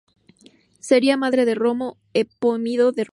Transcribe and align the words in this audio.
Sería 0.79 1.15
madre 1.17 1.45
de 1.45 1.53
Romo, 1.55 1.97
epónimo 2.13 2.91
de 2.91 3.03
Roma. 3.03 3.09